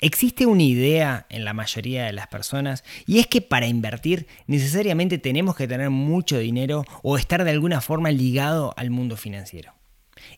[0.00, 5.18] Existe una idea en la mayoría de las personas y es que para invertir necesariamente
[5.18, 9.74] tenemos que tener mucho dinero o estar de alguna forma ligado al mundo financiero.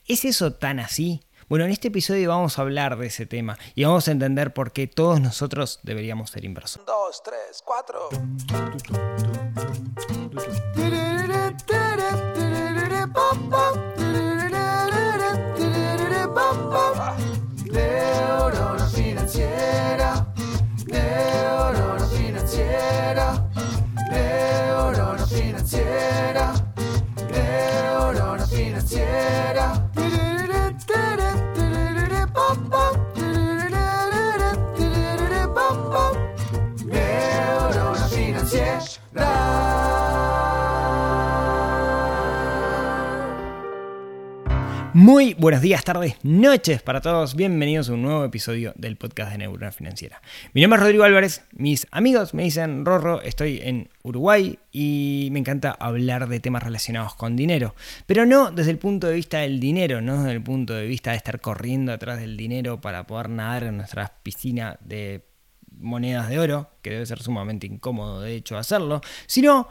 [0.06, 1.20] ¿Es eso tan así?
[1.48, 4.72] Bueno, en este episodio vamos a hablar de ese tema y vamos a entender por
[4.72, 6.87] qué todos nosotros deberíamos ser inversores.
[6.87, 8.08] Dos, tres, cuatro.
[45.20, 47.37] Muy buenos días, tardes, noches para todos.
[47.37, 50.23] Bienvenidos a un nuevo episodio del podcast de Neurona Financiera.
[50.55, 51.43] Mi nombre es Rodrigo Álvarez.
[51.52, 53.20] Mis amigos me dicen Rorro.
[53.20, 57.74] Estoy en Uruguay y me encanta hablar de temas relacionados con dinero.
[58.07, 61.10] Pero no desde el punto de vista del dinero, no desde el punto de vista
[61.10, 65.27] de estar corriendo atrás del dinero para poder nadar en nuestra piscina de
[65.71, 69.69] monedas de oro, que debe ser sumamente incómodo de hecho hacerlo, sino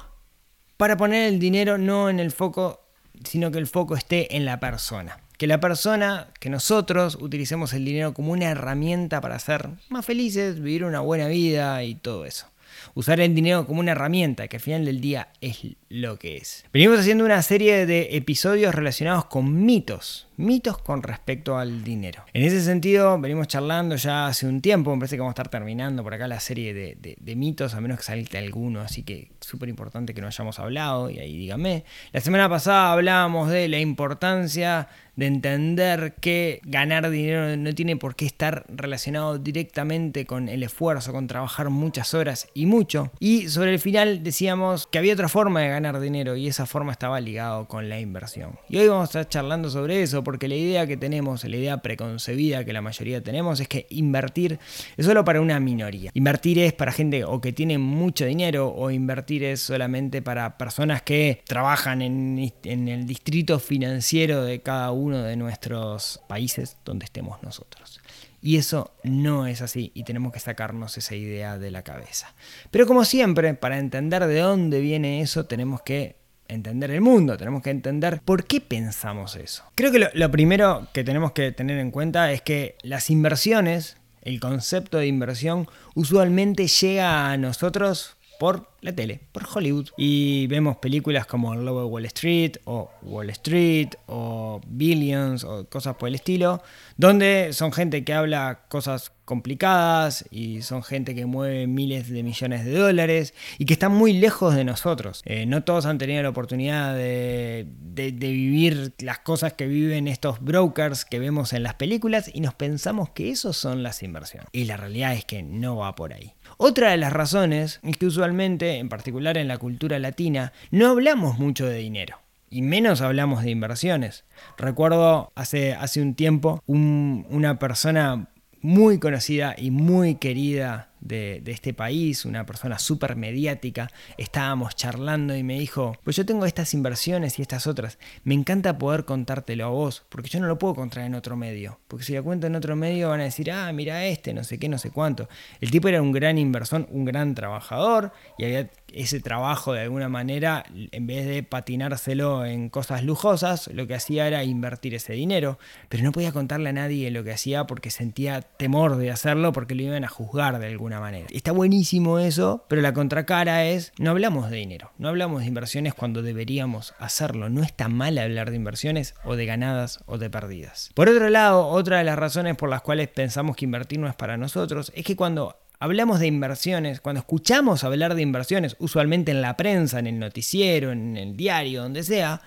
[0.77, 2.85] para poner el dinero no en el foco
[3.23, 5.19] sino que el foco esté en la persona.
[5.39, 10.59] Que la persona, que nosotros utilicemos el dinero como una herramienta para ser más felices,
[10.59, 12.47] vivir una buena vida y todo eso.
[12.93, 16.65] Usar el dinero como una herramienta, que al final del día es lo que es.
[16.73, 22.23] Venimos haciendo una serie de episodios relacionados con mitos, mitos con respecto al dinero.
[22.33, 25.49] En ese sentido, venimos charlando ya hace un tiempo, me parece que vamos a estar
[25.49, 29.31] terminando por acá la serie de, de, mitos, a menos que salte alguno, así que
[29.41, 31.83] súper importante que no hayamos hablado, y ahí dígame.
[32.11, 34.87] La semana pasada hablábamos de la importancia
[35.19, 41.11] de entender que ganar dinero no tiene por qué estar relacionado directamente con el esfuerzo,
[41.11, 43.11] con trabajar muchas horas y mucho.
[43.19, 46.93] Y sobre el final decíamos que había otra forma de ganar dinero y esa forma
[46.93, 48.57] estaba ligado con la inversión.
[48.69, 51.77] Y hoy vamos a estar charlando sobre eso porque la idea que tenemos, la idea
[51.81, 54.59] preconcebida que la mayoría tenemos es que invertir
[54.95, 56.11] es solo para una minoría.
[56.13, 61.01] Invertir es para gente o que tiene mucho dinero o invertir es solamente para personas
[61.01, 67.99] que trabajan en, el distrito financiero de cada uno de nuestros países donde estemos nosotros.
[68.39, 72.35] Y eso no es así y tenemos que sacarnos esa idea de la cabeza.
[72.69, 76.18] Pero como siempre, para entender de dónde viene eso, tenemos que
[76.49, 79.63] entender el mundo, tenemos que entender por qué pensamos eso.
[79.75, 84.39] Creo que lo, primero que tenemos que tener en cuenta es que las inversiones, el
[84.39, 89.89] concepto de inversión, usualmente llega a nosotros por la tele, por Hollywood.
[89.97, 95.69] Y vemos películas como El Lobo de Wall Street o Wall Street o Billions o
[95.69, 96.63] cosas por el estilo,
[96.97, 102.65] donde son gente que habla cosas complicadas y son gente que mueve miles de millones
[102.65, 105.21] de dólares y que están muy lejos de nosotros.
[105.25, 110.39] Eh, no todos han tenido la oportunidad de, de, vivir las cosas que viven estos
[110.39, 114.47] brokers que vemos en las películas y nos pensamos que esos son las inversiones.
[114.51, 116.33] Y la realidad es que no va por ahí.
[116.61, 121.39] Otra de las razones es que usualmente, en particular en la cultura latina, no hablamos
[121.39, 122.19] mucho de dinero.
[122.49, 124.25] Y menos hablamos de inversiones.
[124.57, 128.27] Recuerdo hace, hace un tiempo un, una persona
[128.59, 135.43] muy conocida y muy querida de, este país, una persona súper mediática, estábamos charlando y
[135.43, 139.69] me dijo, pues yo tengo estas inversiones y estas otras, me encanta poder contártelo a
[139.69, 142.55] vos, porque yo no lo puedo contar en otro medio, porque si lo cuento en
[142.55, 145.27] otro medio van a decir, ah, mira este, no sé qué, no sé cuánto.
[145.61, 150.09] El tipo era un gran inversor, un gran trabajador y había ese trabajo de alguna
[150.09, 155.59] manera, en vez de patinárselo en cosas lujosas, lo que hacía era invertir ese dinero,
[155.89, 159.75] pero no podía contarle a nadie lo que hacía porque sentía temor de hacerlo porque
[159.75, 161.27] lo iban a juzgar de alguna manera.
[161.29, 165.93] Está buenísimo eso, pero la contracara es, no hablamos de dinero, no hablamos de inversiones
[165.93, 167.49] cuando deberíamos hacerlo.
[167.49, 170.91] No está mal hablar de inversiones o de ganadas o de perdidas.
[170.93, 174.15] Por otro lado, otra de las razones por las cuales pensamos que invertir no es
[174.15, 179.41] para nosotros es que cuando hablamos de inversiones, cuando escuchamos hablar de inversiones, usualmente en
[179.41, 182.41] la prensa, en el noticiero, en el diario, donde sea,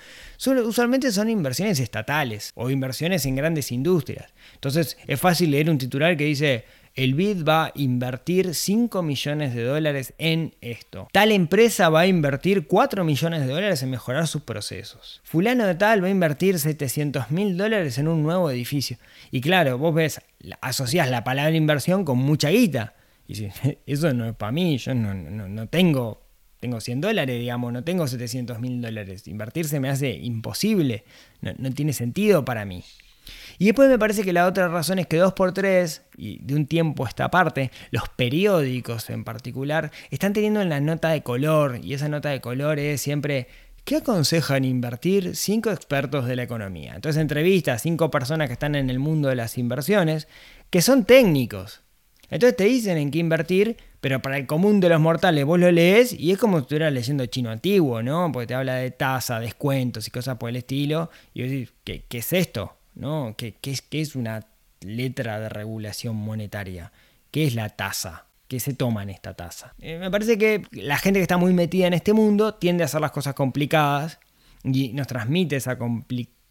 [0.47, 4.33] usualmente son inversiones estatales o inversiones en grandes industrias.
[4.55, 6.65] Entonces es fácil leer un titular que dice,
[6.95, 11.09] el BID va a invertir 5 millones de dólares en esto.
[11.13, 15.21] Tal empresa va a invertir 4 millones de dólares en mejorar sus procesos.
[15.25, 18.99] Fulano de tal va a invertir 700 mil dólares en un nuevo edificio.
[19.31, 20.21] Y claro, vos ves,
[20.61, 22.95] asociás la palabra inversión con mucha guita.
[23.27, 23.49] Y si,
[23.87, 26.23] eso no es para mí, yo no, no, tengo,
[26.61, 29.27] tengo 100 dólares, digamos, no tengo 700 mil dólares.
[29.29, 31.05] Invertir se me hace imposible,
[31.41, 32.85] no, tiene sentido para mí.
[33.63, 37.05] Y después me parece que la otra razón es que 2x3, y de un tiempo
[37.05, 42.09] a esta parte, los periódicos en particular, están teniendo la nota de color, y esa
[42.09, 43.47] nota de color es siempre
[43.85, 46.97] ¿Qué aconsejan invertir cinco expertos de la economía?
[46.97, 50.27] Entonces entrevista a cinco personas que están en el mundo de las inversiones,
[50.69, 51.83] que son técnicos.
[52.31, 55.71] Entonces te dicen en qué invertir, pero para el común de los mortales vos lo
[55.71, 58.33] lees y es como si estuvieras leyendo chino antiguo, ¿no?
[58.33, 61.11] Porque te habla de tasa, descuentos y cosas por el estilo.
[61.33, 62.82] Y vos decís, ¿qué, qué es esto?
[62.95, 63.35] ¿No?
[63.37, 64.47] ¿Qué, qué, es, ¿Qué es una
[64.81, 66.93] letra de regulación monetaria?
[67.31, 68.27] ¿Qué es la tasa?
[68.53, 69.73] que se toman esta tasa.
[69.79, 72.85] Eh, me parece que la gente que está muy metida en este mundo tiende a
[72.85, 74.19] hacer las cosas complicadas
[74.63, 75.79] y nos transmite esa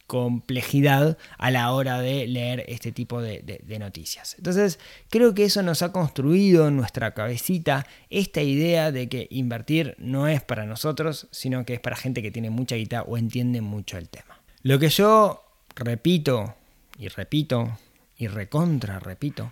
[0.08, 4.34] complejidad a la hora de leer este tipo de, de, noticias.
[4.40, 4.80] Entonces,
[5.12, 10.28] creo que eso nos ha construido en nuestra cabecita esta idea de que invertir no
[10.28, 14.00] es para nosotros, sino que es para gente que tiene mucha guita o entiende mucho
[14.00, 14.42] el tema.
[14.64, 16.56] Lo que yo repito
[16.98, 17.78] y repito
[18.18, 19.52] y recontra repito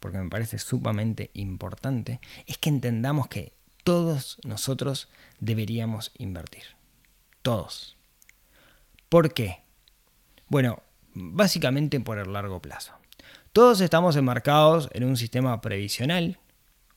[0.00, 3.52] porque me parece sumamente importante, es que entendamos que
[3.84, 6.64] todos nosotros deberíamos invertir.
[7.42, 7.96] Todos.
[9.08, 9.62] ¿Por qué?
[10.48, 10.82] Bueno,
[11.14, 12.94] básicamente por el largo plazo.
[13.52, 16.38] Todos estamos enmarcados en un sistema previsional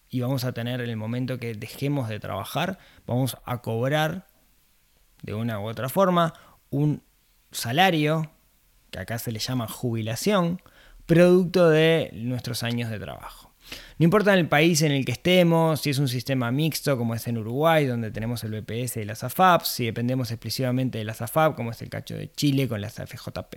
[0.10, 4.28] y vamos a tener en el momento que dejemos de trabajar, vamos a cobrar
[5.24, 6.34] de una u otra forma
[6.70, 7.02] un
[7.54, 8.32] salario,
[8.92, 10.62] que acá se le llama jubilación,
[11.06, 13.54] producto de nuestros años de trabajo.
[13.98, 17.28] No importa el país en el que estemos, si es un sistema mixto como es
[17.28, 21.56] en Uruguay, donde tenemos el BPS y las AFAP, si dependemos exclusivamente de las AFAP,
[21.56, 23.56] como es el cacho de Chile con las AFJP,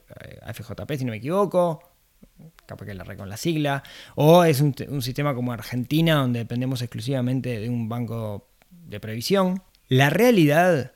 [0.90, 1.80] eh, si no me equivoco,
[2.66, 3.82] capaz que la re con la sigla,
[4.14, 9.62] o es un, un sistema como Argentina, donde dependemos exclusivamente de un banco de previsión.
[9.88, 10.92] La realidad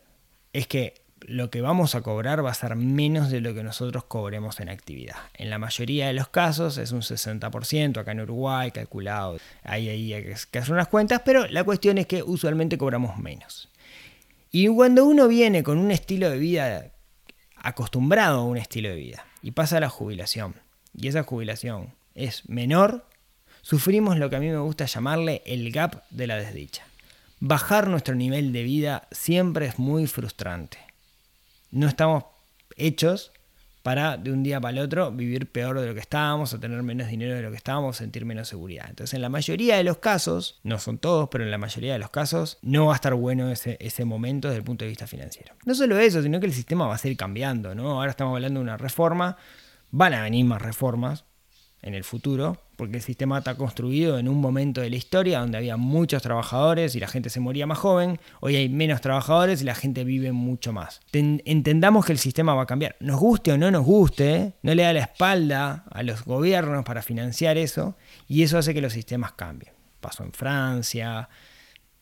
[0.53, 0.95] es que
[1.27, 4.69] lo que vamos a cobrar va a ser menos de lo que nosotros cobremos en
[4.69, 5.17] actividad.
[5.35, 10.13] En la mayoría de los casos es un 60%, acá en Uruguay calculado, ahí, ahí
[10.13, 13.69] hay que hacer unas cuentas, pero la cuestión es que usualmente cobramos menos.
[14.51, 16.87] Y cuando uno viene con un estilo de vida
[17.57, 20.55] acostumbrado a un estilo de vida y pasa la jubilación,
[20.97, 23.07] y esa jubilación es menor,
[23.63, 26.83] sufrimos lo que a mí me gusta llamarle el gap de la desdicha.
[27.39, 30.90] Bajar nuestro nivel de vida siempre es muy frustrante
[31.71, 32.25] no estamos
[32.77, 33.33] hechos
[33.83, 36.83] para de un día para el otro vivir peor de lo que estábamos, o tener
[36.83, 38.87] menos dinero de lo que estábamos, sentir menos seguridad.
[38.91, 41.99] Entonces, en la mayoría de los casos, no son todos, pero en la mayoría de
[41.99, 45.07] los casos, no va a estar bueno ese, ese momento desde el punto de vista
[45.07, 45.55] financiero.
[45.65, 47.93] No solo eso, sino que el sistema va a seguir cambiando, ¿no?
[47.93, 49.37] Ahora estamos hablando de una reforma,
[49.91, 51.25] van a venir más reformas
[51.83, 55.59] en el futuro, porque el sistema está construido en un momento de la historia donde
[55.59, 59.65] había muchos trabajadores y la gente se moría más joven, hoy hay menos trabajadores y
[59.65, 61.01] la gente vive mucho más.
[61.13, 64.83] entendamos que el sistema va a cambiar, nos guste o no nos guste, no le
[64.83, 67.97] da la espalda a los gobiernos para financiar eso
[68.29, 69.73] y eso hace que los sistemas cambien.
[70.01, 71.29] Pasó en Francia,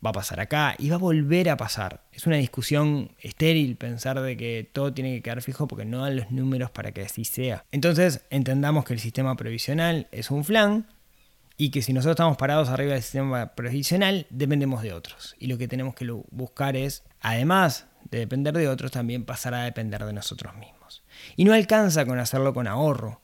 [0.05, 2.03] va a pasar acá y va a volver a pasar.
[2.13, 6.17] Es una discusión estéril pensar de que todo tiene que quedar fijo porque no dan
[6.17, 7.65] los números para que así sea.
[7.73, 10.87] Entonces entendamos que el sistema previsional es un flan
[11.57, 15.35] y que si nosotros estamos parados arriba del sistema previsional dependemos de otros.
[15.39, 19.65] Y lo que tenemos que buscar es, además de depender de otros, también pasar a
[19.65, 21.03] depender de nosotros mismos.
[21.37, 23.21] Y no alcanza con hacerlo con ahorro,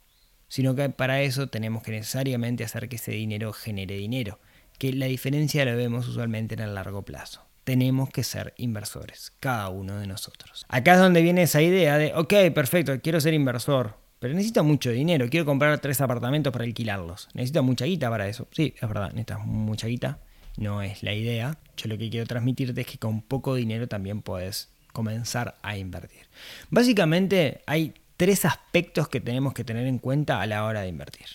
[0.49, 4.39] sino que para eso tenemos que necesariamente hacer que ese dinero genere dinero
[4.77, 7.45] que la diferencia la vemos usualmente en el largo plazo.
[7.63, 10.65] Tenemos que ser inversores, cada uno de nosotros.
[10.69, 14.91] Acá es donde viene esa idea de, ok, perfecto, quiero ser inversor, pero necesito mucho
[14.91, 17.27] dinero, quiero comprar tres apartamentos para alquilarlos.
[17.33, 18.47] Necesito mucha guita para eso.
[18.51, 20.19] Sí, es verdad, necesitas mucha guita,
[20.57, 21.57] no es la idea.
[21.77, 26.27] Yo lo que quiero transmitirte es que con poco dinero también puedes comenzar a invertir.
[26.69, 31.27] Básicamente hay tres aspectos que tenemos que tener en cuenta a la hora de invertir.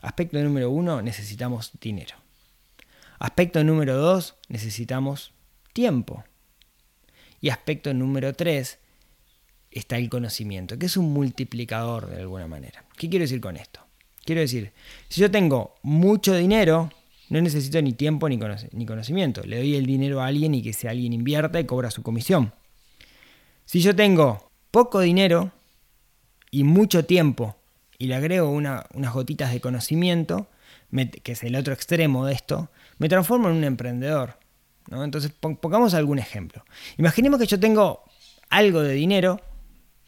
[0.00, 2.16] Aspecto número uno, necesitamos dinero.
[3.18, 5.32] Aspecto número dos, necesitamos
[5.72, 6.24] tiempo.
[7.40, 8.78] Y aspecto número tres,
[9.70, 12.84] está el conocimiento, que es un multiplicador de alguna manera.
[12.96, 13.80] ¿Qué quiero decir con esto?
[14.24, 14.72] Quiero decir,
[15.08, 16.90] si yo tengo mucho dinero,
[17.28, 18.38] no necesito ni tiempo ni,
[18.86, 19.42] conocimiento.
[19.42, 22.52] Le doy el dinero a alguien y que ese alguien invierta y cobra su comisión.
[23.64, 25.52] Si yo tengo poco dinero
[26.50, 27.56] y mucho tiempo
[27.98, 30.48] y le agrego unas gotitas de conocimiento,
[31.22, 34.38] que es el otro extremo de esto, me transformo en un emprendedor.
[34.88, 35.04] ¿no?
[35.04, 36.64] Entonces, pongamos algún ejemplo.
[36.96, 38.04] Imaginemos que yo tengo
[38.50, 39.40] algo de dinero,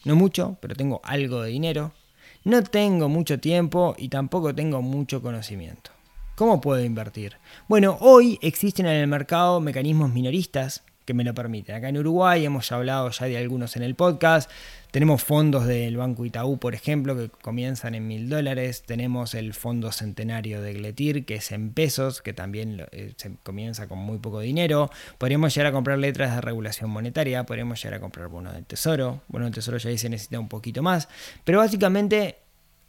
[0.05, 1.93] no mucho, pero tengo algo de dinero.
[2.45, 5.91] No tengo mucho tiempo y tampoco tengo mucho conocimiento.
[6.37, 7.37] ¿Cómo puedo invertir?
[7.69, 11.75] Bueno, hoy existen en el mercado mecanismos minoristas que me lo permiten.
[11.75, 14.51] Acá en Uruguay hemos hablado ya de algunos en el podcast.
[14.91, 18.83] Tenemos fondos del Banco Itaú, por ejemplo, que comienzan en mil dólares.
[18.85, 23.87] Tenemos el Fondo Centenario de Gletir, que es en pesos, que también eh, se comienza
[23.87, 24.91] con muy poco dinero.
[25.19, 29.23] Podríamos llegar a comprar letras de regulación monetaria, podríamos llegar a comprar bonos del tesoro.
[29.29, 31.09] Bueno, el tesoro ya ahí se necesita un poquito más.
[31.45, 32.39] Pero básicamente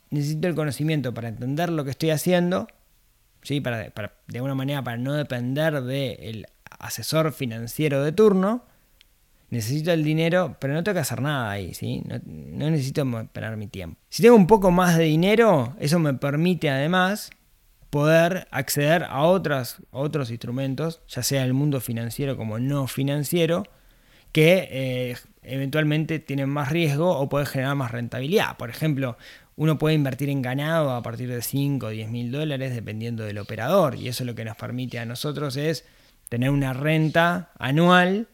[0.10, 2.68] necesito el conocimiento para entender lo que estoy haciendo,
[3.42, 3.62] ¿sí?
[3.62, 3.92] para,
[4.28, 6.48] de alguna manera para no depender del
[6.80, 8.66] asesor financiero de turno,
[9.52, 12.02] necesito el dinero, pero no tengo que hacer nada ahí, ¿sí?
[12.26, 14.00] No, necesito esperar mi tiempo.
[14.10, 17.32] Si tengo un poco más de dinero, eso me permite además
[17.90, 23.64] poder acceder a, otras, otros instrumentos, ya sea el mundo financiero como no financiero,
[24.32, 28.56] que eh, eventualmente tienen más riesgo o pueden generar más rentabilidad.
[28.56, 29.18] Por ejemplo,
[29.58, 33.38] uno puede invertir en ganado a partir de 5 o 10 mil dólares dependiendo del
[33.38, 35.86] operador y eso lo que nos permite a nosotros es
[36.32, 38.30] tener una renta anual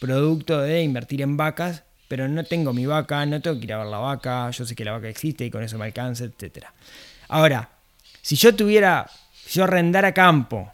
[0.00, 3.78] producto de invertir en vacas, pero no tengo mi vaca, no tengo que ir a
[3.78, 6.66] ver la vaca, yo sé que la vaca existe y con eso me alcanza, etc.
[7.28, 7.68] Ahora,
[8.22, 9.08] si yo tuviera,
[9.44, 10.72] si yo arrendara campo,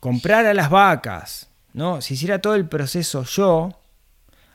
[0.00, 2.00] comprara las vacas, ¿no?
[2.00, 3.78] si hiciera todo el proceso yo,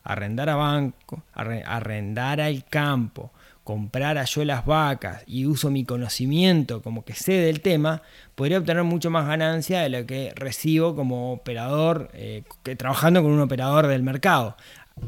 [0.03, 3.31] arrendar a banco, arrendar al campo,
[3.65, 8.03] comprara yo las vacas y uso mi conocimiento como que sé del tema,
[8.35, 12.43] podría obtener mucho más ganancia de lo que recibo como operador, eh,
[12.77, 14.55] trabajando con un operador del mercado.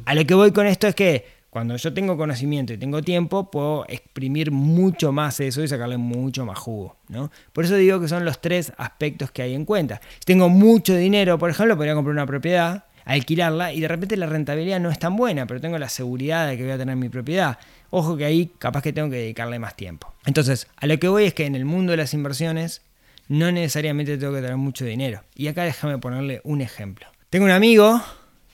[0.05, 3.51] A lo que voy con esto es que cuando yo tengo conocimiento y tengo tiempo,
[3.51, 6.97] puedo exprimir mucho más eso y sacarle mucho más jugo.
[7.09, 7.31] ¿no?
[7.53, 10.01] Por eso digo que son los tres aspectos que hay en cuenta.
[10.17, 14.25] Si tengo mucho dinero, por ejemplo, podría comprar una propiedad, alquilarla y de repente la
[14.25, 17.09] rentabilidad no es tan buena, pero tengo la seguridad de que voy a tener mi
[17.09, 17.57] propiedad.
[17.89, 20.13] Ojo que ahí capaz que tengo que dedicarle más tiempo.
[20.25, 22.81] Entonces, a lo que voy es que en el mundo de las inversiones
[23.29, 25.23] no necesariamente tengo que tener mucho dinero.
[25.35, 27.07] Y acá déjame ponerle un ejemplo.
[27.29, 28.01] Tengo un amigo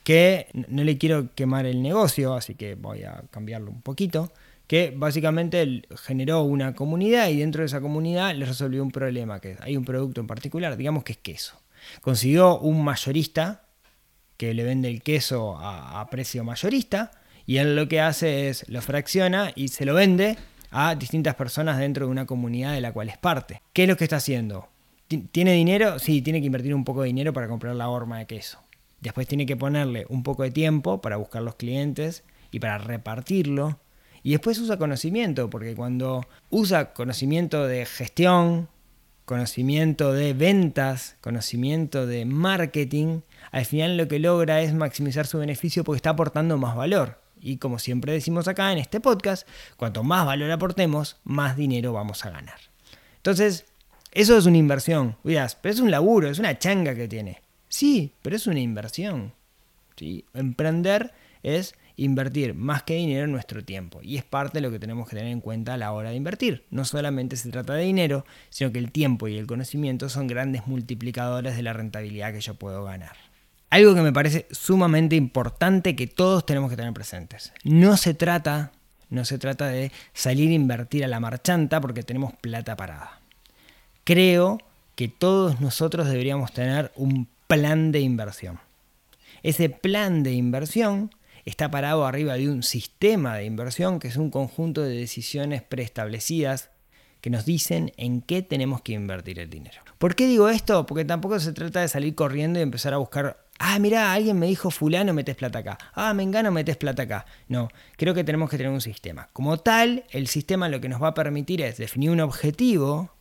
[0.04, 4.32] que no le quiero quemar el negocio, así que voy a cambiarlo un poquito,
[4.68, 9.56] que básicamente generó una comunidad y dentro de esa comunidad le resolvió un problema, que
[9.60, 11.60] hay un producto en particular, digamos que es queso.
[12.00, 13.63] Consiguió un mayorista
[14.36, 17.10] que le vende el queso a, precio mayorista,
[17.46, 20.36] y él lo que hace es lo fracciona y se lo vende
[20.70, 23.62] a distintas personas dentro de una comunidad de la cual es parte.
[23.72, 24.68] ¿Qué es lo que está haciendo?
[25.30, 25.98] ¿Tiene dinero?
[25.98, 28.58] Sí, tiene que invertir un poco de dinero para comprar la horma de queso.
[29.00, 33.78] Después tiene que ponerle un poco de tiempo para buscar los clientes y para repartirlo.
[34.22, 38.68] Y después usa conocimiento, porque cuando usa conocimiento de gestión,
[39.24, 45.84] conocimiento de ventas, conocimiento de marketing, al final lo que logra es maximizar su beneficio
[45.84, 47.20] porque está aportando más valor.
[47.40, 52.24] Y como siempre decimos acá en este podcast, cuanto más valor aportemos, más dinero vamos
[52.24, 52.58] a ganar.
[53.16, 53.66] Entonces,
[54.12, 55.16] eso es una inversión.
[55.22, 57.42] Cuidas, pero es un laburo, es una changa que tiene.
[57.68, 59.32] Sí, pero es una inversión.
[59.96, 60.24] ¿sí?
[60.32, 61.12] Emprender
[61.42, 64.00] es invertir más que dinero en nuestro tiempo.
[64.02, 66.16] Y es parte de lo que tenemos que tener en cuenta a la hora de
[66.16, 66.64] invertir.
[66.70, 70.66] No solamente se trata de dinero, sino que el tiempo y el conocimiento son grandes
[70.66, 73.16] multiplicadores de la rentabilidad que yo puedo ganar.
[73.70, 77.52] Algo que me parece sumamente importante que todos tenemos que tener presentes.
[77.64, 78.72] No se trata,
[79.10, 83.20] no se trata de salir a invertir a la marchanta porque tenemos plata parada.
[84.04, 84.58] Creo
[84.94, 88.60] que todos nosotros deberíamos tener un plan de inversión.
[89.42, 91.10] Ese plan de inversión
[91.44, 96.70] está parado arriba de un sistema de inversión que es un conjunto de decisiones preestablecidas
[97.20, 99.80] que nos dicen en qué tenemos que invertir el dinero.
[99.98, 100.84] ¿Por qué digo esto?
[100.84, 104.46] Porque tampoco se trata de salir corriendo y empezar a buscar ah, mira, alguien me
[104.46, 105.78] dijo fulano, metes plata acá.
[105.94, 107.26] Ah, me engano, metes plata acá.
[107.48, 109.28] No, creo que tenemos que tener un sistema.
[109.32, 113.13] Como tal, el sistema lo que nos va a permitir es definir un objetivo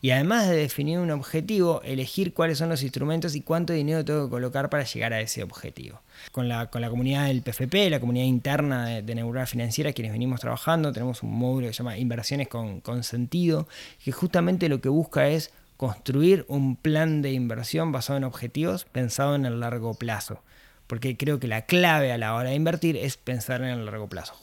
[0.00, 4.24] y además de definir un objetivo, elegir cuáles son los instrumentos y cuánto dinero tengo
[4.24, 6.00] que colocar para llegar a ese objetivo.
[6.30, 10.40] Con la, con la comunidad del PFP, la comunidad interna de, de Financiera, quienes venimos
[10.40, 13.68] trabajando, tenemos un módulo que se llama Inversiones con, con Sentido,
[14.04, 19.34] que justamente lo que busca es construir un plan de inversión basado en objetivos pensado
[19.34, 20.42] en el largo plazo.
[20.86, 24.08] Porque creo que la clave a la hora de invertir es pensar en el largo
[24.08, 24.34] plazo.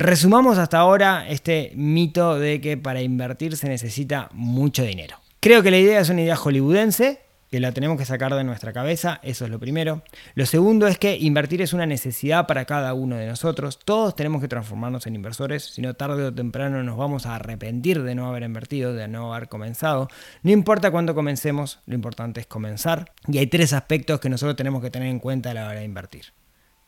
[0.00, 5.16] Resumamos hasta ahora este mito de que para invertir se necesita mucho dinero.
[5.40, 8.72] Creo que la idea es una idea hollywoodense que la tenemos que sacar de nuestra
[8.72, 10.04] cabeza, eso es lo primero.
[10.36, 13.80] Lo segundo es que invertir es una necesidad para cada uno de nosotros.
[13.84, 18.04] Todos tenemos que transformarnos en inversores, si no tarde o temprano nos vamos a arrepentir
[18.04, 20.06] de no haber invertido, de no haber comenzado.
[20.44, 23.10] No importa cuándo comencemos, lo importante es comenzar.
[23.26, 25.84] Y hay tres aspectos que nosotros tenemos que tener en cuenta a la hora de
[25.86, 26.26] invertir.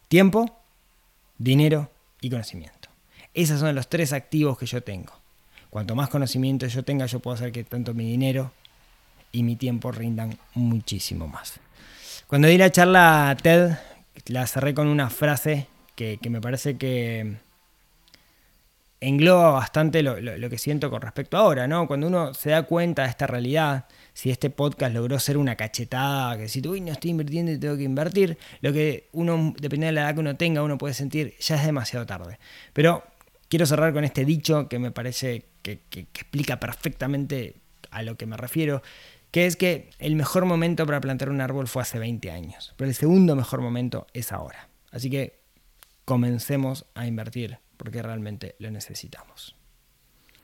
[0.07, 0.61] Tiempo,
[1.39, 1.91] dinero
[2.21, 2.80] y conocimiento.
[3.35, 5.13] Esos son los tres activos que yo tengo.
[5.71, 8.53] Cuanto más conocimiento yo tenga, yo puedo hacer que tanto mi dinero
[9.33, 11.61] y mi tiempo rindan muchísimo más.
[12.27, 13.73] Cuando di la charla TED
[14.27, 17.37] la cerré con una frase que, que me parece que
[19.01, 21.87] engloba bastante lo, lo- lo que siento con respecto a ahora, ¿no?
[21.87, 26.37] Cuando uno se da cuenta de esta realidad, si este podcast logró ser una cachetada,
[26.37, 29.93] que si uy, no estoy invirtiendo y tengo que invertir, lo que uno, dependiendo de
[29.93, 32.39] la edad que uno tenga, uno puede sentir, ya es demasiado tarde.
[32.75, 33.03] Pero
[33.51, 37.57] quiero cerrar con este dicho que me parece que, explica perfectamente
[37.91, 38.83] a lo que me refiero,
[39.31, 42.89] que es que el mejor momento para plantar un árbol fue hace 20 años, pero
[42.89, 44.71] el segundo mejor momento es ahora.
[44.91, 45.41] Así que
[46.05, 49.57] comencemos a invertir porque realmente lo necesitamos.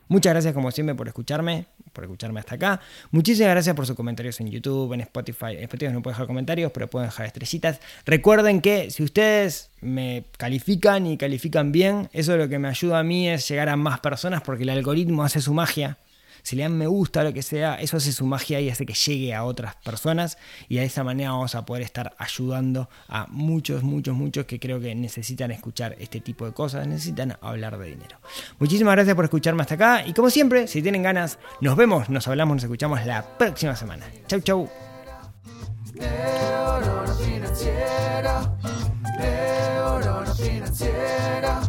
[0.09, 2.81] Muchas gracias como siempre por escucharme, por escucharme hasta acá.
[3.11, 5.57] Muchísimas gracias por sus comentarios en YouTube, en Spotify.
[5.57, 7.81] En Spotify no pueden dejar comentarios, pero pueden dejar estrellitas.
[8.05, 13.03] Recuerden que si ustedes me califican y califican bien, eso lo que me ayuda a
[13.03, 15.99] mí es llegar a más personas porque el algoritmo hace su magia.
[16.47, 18.95] Si le dan me gusta, lo que sea, eso hace su magia y hace que
[18.95, 20.39] llegue a otras personas
[20.69, 24.79] y de esa manera vamos a poder estar ayudando a muchos, muchos, muchos que creo
[24.79, 28.21] que necesitan escuchar este tipo de cosas, necesitan hablar de dinero.
[28.61, 32.29] Muchísimas gracias por escucharme hasta acá y como siempre, si tienen ganas, nos vemos, nos
[32.29, 34.07] hablamos, nos escuchamos la próxima semana.
[34.29, 34.71] Chau, chau.
[37.19, 38.57] Financiera,
[40.37, 41.66] financiera.